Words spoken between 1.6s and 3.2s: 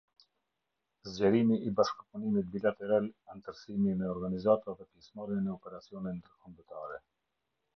i bashkëpunimit bilateral,